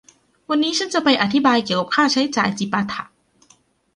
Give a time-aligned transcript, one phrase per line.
[0.49, 3.03] วันนี้ฉันจะไปอธิบายเกี่ยวกับค่าใช้จ่ายจิปาถะ